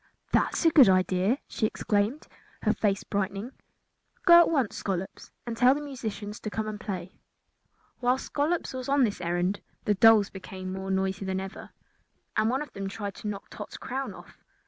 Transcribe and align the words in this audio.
"That 0.31 0.53
is 0.55 0.65
a 0.65 0.71
good 0.71 0.89
idea," 0.89 1.37
she 1.47 1.67
exclaimed, 1.67 2.25
her 2.63 2.73
face 2.73 3.03
brightening. 3.03 3.51
"Go 4.25 4.39
at 4.39 4.49
once, 4.49 4.75
Scollops 4.77 5.29
and 5.45 5.55
tell 5.55 5.75
the 5.75 5.81
musicians 5.81 6.39
to 6.39 6.49
come 6.49 6.67
and 6.67 6.79
play." 6.81 7.19
While 7.99 8.17
Scollops 8.17 8.73
was 8.73 8.89
on 8.89 9.03
this 9.03 9.21
errand 9.21 9.61
the 9.85 9.93
dolls 9.93 10.31
became 10.31 10.73
more 10.73 10.89
noisy 10.89 11.23
than 11.25 11.39
ever, 11.39 11.69
and 12.35 12.49
one 12.49 12.63
of 12.63 12.73
them 12.73 12.89
tried 12.89 13.13
to 13.17 13.27
knock 13.27 13.51
Tot's 13.51 13.77
crown 13.77 14.15
off. 14.15 14.39